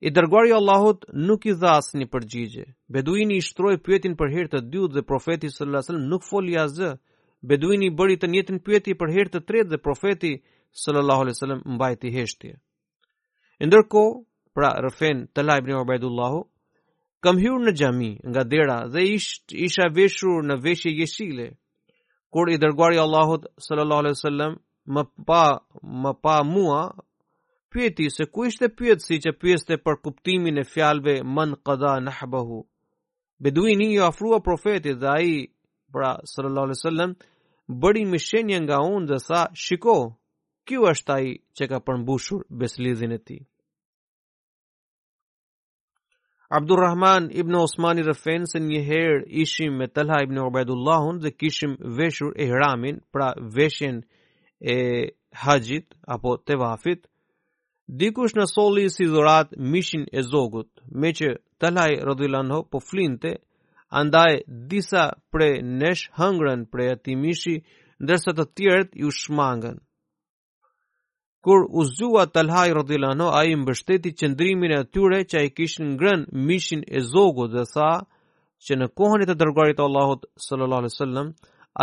[0.02, 2.66] I dërguari i Allahut nuk i dha asnjë përgjigje.
[2.94, 6.58] Beduini i shtroi pyetjen për herë të dytë dhe profeti sallallahu alajhi wasallam nuk foli
[6.66, 6.90] asgjë.
[7.52, 10.32] Beduini i bëri të njëjtën pyetje për herë të tretë dhe profeti
[10.84, 12.54] sallallahu alajhi wasallam mbajti heshtje.
[13.58, 14.14] E ndërkohë,
[14.56, 16.34] pra Rafen te la ibn Ubaydullah,
[17.24, 19.02] kam hyrë në xhami nga dera dhe
[19.66, 21.48] isha veshur në veshje jeshile
[22.34, 24.54] kur i dërguari Allahut sallallahu alaihi wasallam
[24.94, 25.44] më pa
[26.04, 26.82] më pa mua
[27.72, 32.60] pyeti se ku ishte pyetësi që pyeste për kuptimin e fjalëve man qada nahbahu
[33.44, 35.32] beduini ju afrua profeti dhe ai
[35.94, 37.12] pra sallallahu alaihi wasallam
[37.82, 39.98] bëri më shenjë nga unë dhe sa shiko
[40.68, 43.42] kjo është ai që ka përmbushur beslidhin e tij
[46.50, 52.32] Abdurrahman ibn Osmani Rafen se një herë ishim me Talha ibn Ubaidullahun dhe kishim veshur
[52.44, 53.98] ihramin, pra veshjen
[54.62, 54.78] e
[55.44, 57.02] haxhit apo tevafit.
[58.04, 61.92] Dikush në soli si dhurat mishin e zogut, me që Talhaj
[62.52, 63.36] ho po flinte,
[63.92, 67.62] andaj disa pre nesh hëngrën pre ati mishi,
[68.04, 69.78] ndërsa të tjert ju shmangën
[71.48, 75.94] kur u zua Talhaj Radilano, a i mbështeti qëndrimin e tyre që a i kishin
[75.96, 77.92] ngrën mishin e zogu dhe tha,
[78.66, 81.28] që në kohën e të dërgarit Allahut sallallahu alaihi wasallam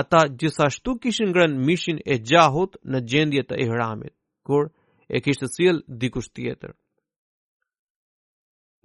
[0.02, 4.12] ata gjithashtu kishin ngrën mishin e gjahut në gjendje të ihramit
[4.46, 4.68] kur
[5.16, 6.74] e kishte sjell dikush tjetër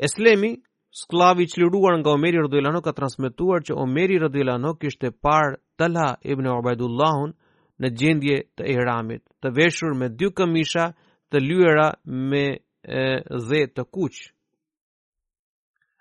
[0.08, 0.52] Eslemi
[1.02, 6.48] Sklavi që liruar nga Omeri Radhjelano ka transmituar që Omeri Radhjelano kishte par Talha ibn
[6.56, 7.36] Ubaidullahun,
[7.84, 10.86] në gjendje të ihramit, të veshur me dy këmisha
[11.32, 11.88] të lyera
[12.32, 12.46] me
[13.50, 14.18] dhe të kuq.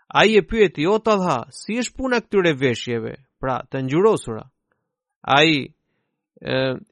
[0.09, 3.15] Ai e pyeti O dha, si është puna këtyre veshjeve?
[3.41, 4.45] Pra, të ngjyrosura.
[5.23, 5.71] Ai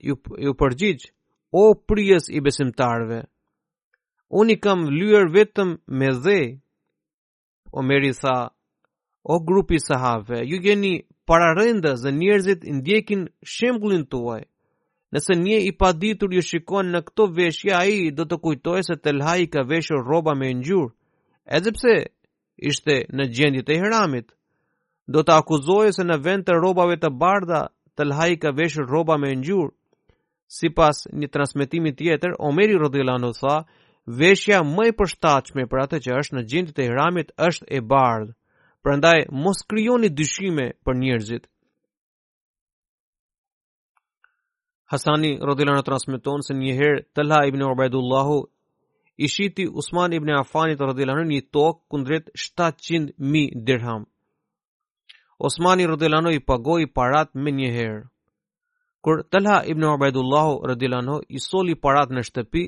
[0.06, 1.04] ju ju përgjigj
[1.52, 3.20] O prijes i besimtarve.
[4.30, 6.40] Unë kam lyer vetëm me dhe.
[7.76, 8.50] O meri tha,
[9.22, 10.94] o grupi sahave, ju geni
[11.28, 13.22] pararendës dhe njerëzit ndjekin
[13.54, 14.42] shemblin tuaj,
[15.14, 18.96] Nëse një i paditur ju shikon në këto veshje, ai i do të kujtoj se
[19.02, 20.88] të lhaj ka veshur roba me njur,
[21.58, 21.94] edhepse
[22.70, 24.32] ishte në gjendje të hiramit.
[25.14, 27.60] Do të akuzojë se në vend të robave të barda,
[27.96, 29.68] të lhaj ka veshur roba me njur.
[30.56, 33.60] Si pas një transmetimi tjetër, Omeri Rodilano tha,
[34.20, 38.34] veshja më i përshtachme për atë që është në gjendje të hiramit është e bardë.
[38.84, 41.48] Prandaj, mos kryoni dyshime për njerëzit,
[44.90, 48.36] Hasani radhiyallahu anhu transmeton se një herë Talha ibn Ubaidullahu
[49.18, 54.04] i shiti Usman ibn Affan radhiyallahu anhu një tok kundrit 700.000 dirham.
[55.40, 58.02] Usmani radhiyallahu anhu i pagoi parat më një herë.
[59.04, 62.64] Kur Talha ibn Ubaidullah radhiyallahu anhu i soli parat në shtëpi,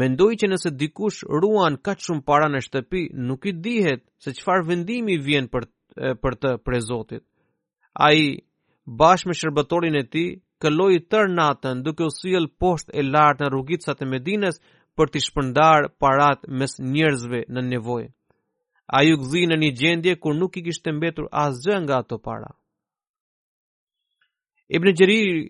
[0.00, 4.68] mendoi që nëse dikush ruan kaq shumë para në shtëpi, nuk i dihet se çfarë
[4.68, 5.70] vendimi vjen për
[6.24, 7.22] për të prezotit.
[8.06, 8.44] Ai
[8.86, 10.22] bashkë me shërbëtorin e ti,
[10.62, 12.46] këlloj tër tërë natën duke u sijel
[13.00, 14.60] e lartë në rrugitësat e medines
[14.96, 18.04] për të shpëndar parat mes njerëzve në nevoj.
[18.96, 21.98] A ju gëzi në një gjendje kur nuk i kishtë të mbetur asë gjë nga
[22.02, 22.50] ato para.
[24.68, 25.48] Ibn Gjeriri,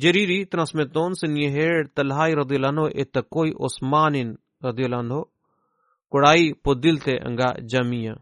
[0.00, 5.20] Gjeriri transmiton se njëherë të lhaj rëdhjelano e të koj Osmanin rëdhjelano,
[6.10, 8.16] kur a i po dilte nga gjamija.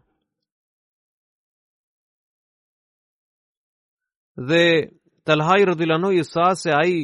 [4.45, 4.65] dhe
[5.27, 6.99] Talhaj rëdhilanoj i sa se a i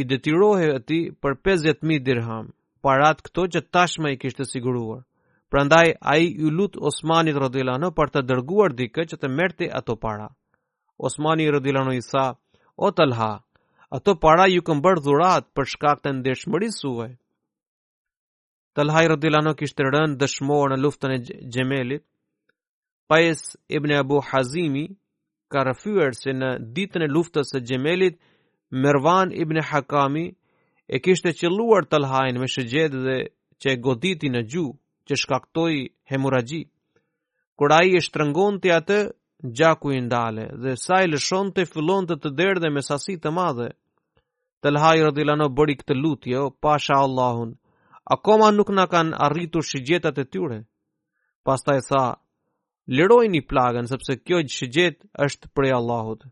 [0.00, 2.48] i detirohe ati për 50.000 dirham,
[2.84, 5.02] parat këto që tashma i kishtë siguruar.
[5.52, 9.96] Prandaj, a i ju lut Osmani rëdhilanoj për të dërguar dike që të merte ato
[9.96, 10.26] para.
[10.98, 12.26] Osmani rëdhilanoj i sa,
[12.76, 13.30] o Talha,
[13.90, 17.08] ato para ju këmbër bërë dhurat për shkak të ndeshmëri suve.
[18.76, 21.22] Talha i rëdhilanoj kishtë rënd dëshmorë në luftën e
[21.56, 22.04] gjemelit,
[23.08, 24.88] Pajes ibn Abu Hazimi,
[25.52, 28.16] ka rëfyër se në ditën e luftës së gjemelit,
[28.84, 30.24] Mervan ibn Hakami
[30.90, 33.16] e kishte qëlluar të lhajnë me shëgjet dhe
[33.62, 34.64] që e goditi në gju,
[35.06, 35.78] që shkaktoi
[36.10, 36.62] hemuragji.
[37.56, 38.98] Kura i e shtrëngon të atë,
[39.58, 43.30] gjaku i ndale dhe sa i lëshon të fillon të të derdhe me sasi të
[43.38, 43.68] madhe.
[44.64, 45.94] Të lhaj rëdilano bëri këtë
[46.32, 47.54] jo, pasha Allahun,
[48.16, 50.58] akoma nuk në kanë arritur shëgjetat e tyre.
[51.44, 52.04] Pasta e tha,
[52.86, 56.24] lirojni plagën, sepse kjo gjithë është prej Allahut.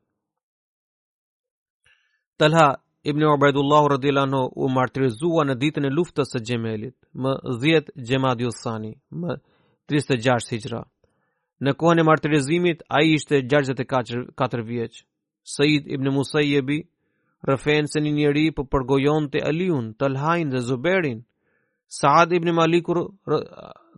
[2.38, 2.74] Talha
[3.04, 7.32] Ibn Ubaidullah radhiyallahu u martirizua në ditën e luftës së Xhemelit, më
[7.62, 9.36] 10 Xhemadi Usani, më
[9.92, 10.80] 36 Hijra.
[11.60, 15.04] Në kohën e martirizimit ai ishte 64 vjeç.
[15.44, 16.78] Said Ibn Musayyibi
[17.44, 21.20] rrëfen se një njeri po përgojonte të Aliun, Talhajn dhe Zuberin.
[21.98, 23.02] Saad Ibn Malikur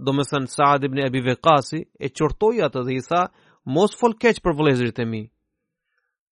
[0.05, 3.23] do me thënë Saad ibn Ebi Vekasi, e qortoj atë dhe i tha,
[3.77, 5.23] mos fol keq për vëlezrit e mi.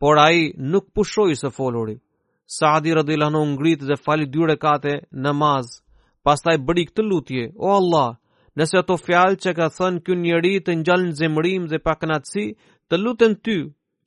[0.00, 1.96] Por a i nuk pushoj se folori.
[2.56, 4.94] Saadi radilano ngrit dhe fali dyre kate
[5.26, 5.70] namaz,
[6.24, 8.18] pas ta i bëri këtë lutje, o Allah,
[8.58, 12.46] nëse ato fjalë që ka thënë kjo njeri të njallën zemrim dhe pakënatësi,
[12.88, 13.56] të lutën ty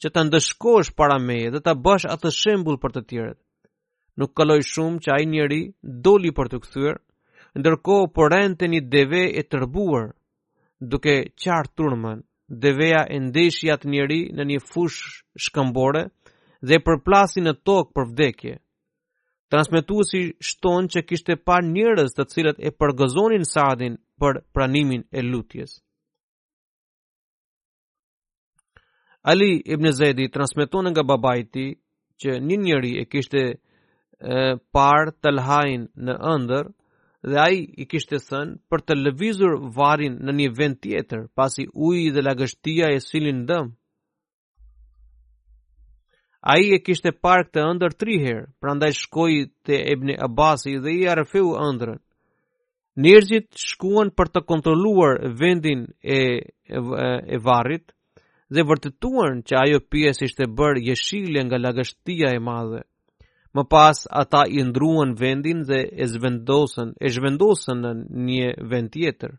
[0.04, 3.40] që të ndëshkosh para meje dhe të bësh atë shembul për të tjeret.
[4.18, 5.62] Nuk këlloj shumë që a i njeri
[6.06, 7.00] doli për të këthyrë,
[7.56, 10.08] ndërko për po rente një deve e tërbuar,
[10.80, 12.20] duke qartë turmën,
[12.66, 15.00] deveja e të njeri në një fush
[15.46, 16.04] shkëmbore
[16.68, 18.56] dhe përplasi në tokë për vdekje.
[19.52, 25.80] Transmetuesi shton që kishte par njërës të cilët e përgëzonin sadin për pranimin e lutjes.
[29.28, 31.66] Ali ibn Zedi transmeton nga babajti
[32.22, 33.42] që një njëri e kishte
[34.76, 36.66] par të lhajnë në ëndër,
[37.26, 42.10] dhe ai i kishte thënë për të lëvizur varrin në një vend tjetër pasi uji
[42.14, 43.72] dhe lagështia e sillin dëm.
[46.54, 51.08] Ai e kishte park të ëndër 3 herë, prandaj shkoi te Ibn Abasi dhe i
[51.12, 51.42] arrefu
[51.74, 52.00] ndërën.
[53.04, 56.18] Njerëzit shkuan për të kontrolluar vendin e
[56.70, 56.80] e,
[57.36, 57.94] e varrit
[58.54, 62.82] dhe vërtetuan që ajo pjesë ishte bërë jeshile nga lagështia e madhe.
[63.56, 67.92] Më pas ata i ndruan vendin dhe e zvendosën, e zhvendosën në
[68.28, 69.32] një vend tjetër.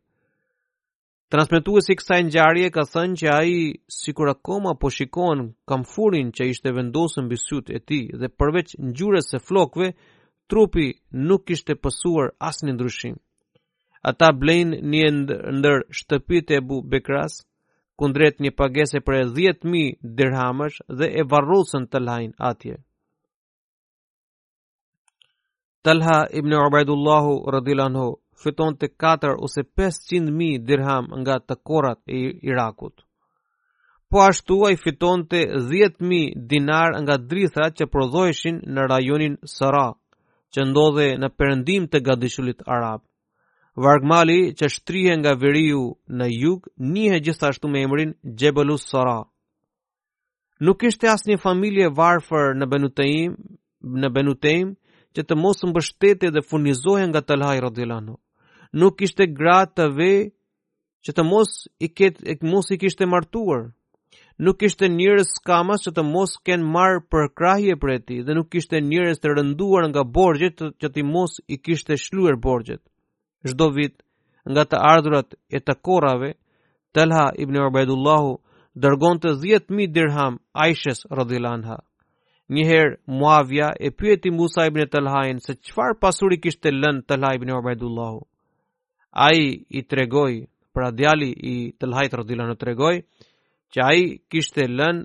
[1.32, 3.52] Transmetuesi kësaj ngjarje ka thënë që ai
[3.98, 9.26] sikur akoma po shikon kamfurin që ishte vendosur mbi syt e tij dhe përveç ngjyrës
[9.32, 9.88] së flokëve,
[10.50, 10.86] trupi
[11.28, 13.16] nuk kishte pasur asnjë ndryshim.
[14.10, 15.06] Ata blejnë një
[15.58, 17.34] ndër shtëpitë e bu Bekras,
[17.98, 22.76] kundret një pagese për e 10.000 dirhamësh dhe e varrosën të lajnë atje.
[25.88, 28.10] Talha ibn Ubaidullahu radhiyallahu
[28.42, 32.18] fiton të 4 ose 500 mijë dirham nga të korat e
[32.50, 32.96] Irakut.
[34.10, 35.38] Po ashtu ai fiton të
[35.72, 39.86] 10 mijë dinar nga drithra që prodhoheshin në rajonin Sara,
[40.52, 43.00] që ndodhe në perëndim të gadishullit arab.
[43.84, 45.82] Vargmali që shtrihe nga veriu
[46.18, 49.20] në jug, njihe gjithashtu me emrin Gjebelus Sara.
[50.64, 53.32] Nuk ishte asë një familje varfër në Benutejim,
[54.02, 54.74] në Benutejim,
[55.16, 58.16] që të mos bështete dhe furnizohen nga Talha i Radilano.
[58.80, 60.10] Nuk ishte gratë të ve
[61.06, 61.50] që të mos
[61.80, 62.20] i, ket,
[62.52, 63.62] mos i kishte martuar.
[64.46, 68.36] Nuk ishte njërës skamas që të mos ken marë për krahje për e ti dhe
[68.38, 72.82] nuk ishte njërës të rënduar nga borgjet që të mos i kishte shluer borgjet.
[73.50, 73.96] Shdo vit
[74.52, 76.30] nga të ardhurat e të korave,
[76.94, 78.32] Talha ibn Ubaidullahu
[78.82, 81.78] dërgon të 10.000 dirham Aishës Radilanha.
[82.54, 88.20] Njëherë Muavja e pyeti Musa ibn Talhain se çfarë pasuri kishte lënë Talha ibn Ubaidullahu.
[89.26, 90.34] Ai i tregoi,
[90.74, 92.96] pra djali i Talhait radhiyallahu anhu tregoi
[93.72, 95.02] që ai kishte lënë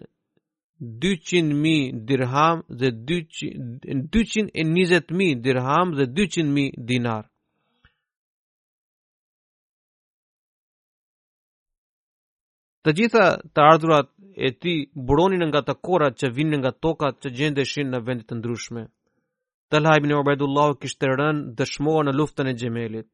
[1.03, 7.23] 200.000 dirham dhe 220.000 dirham dhe 200.000 dinar.
[12.87, 13.25] Të gjitha
[13.55, 14.71] të ardhurat e ti
[15.09, 18.83] buronin nga të korat që vinë nga tokat që gjendeshin në vendit të ndryshme.
[19.71, 23.07] Të lajbë në obedullahu kishtë të rënë dëshmoa në luftën e gjemelit.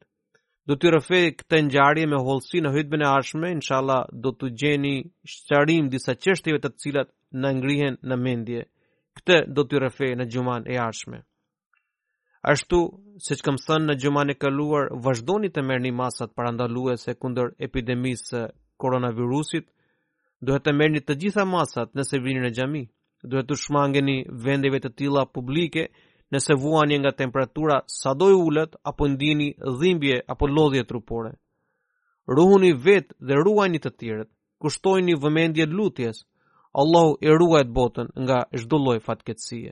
[0.69, 4.95] Do të rëfe këtë ngjarje me hollësi në hytbën e arshme, inshallah do të gjeni
[5.33, 7.09] shqarim disa qeshtive të cilat
[7.41, 8.63] në ngrihen në mendje.
[9.19, 11.19] Këtë do të rëfe në gjuman e arshme.
[12.53, 12.81] Ashtu,
[13.25, 17.53] se që këmë thënë në gjuman e këlluar, vazhdo të merë një masat parandaluese kunder
[17.67, 18.43] epidemisë
[18.81, 19.67] koronavirusit,
[20.47, 22.83] duhet të merrni të gjitha masat nëse vini në xhami.
[23.29, 24.17] Duhet të shmangeni
[24.47, 25.83] vendeve të tilla publike
[26.33, 29.49] nëse vuani nga temperatura sado i ulët apo ndini
[29.81, 31.31] dhimbje apo lodhje trupore.
[32.37, 34.29] Ruhuni vet dhe ruajini të tjerët.
[34.63, 36.17] Kushtojini vëmendje lutjes.
[36.81, 39.71] Allahu e ruajt botën nga çdo lloj fatkeqësie.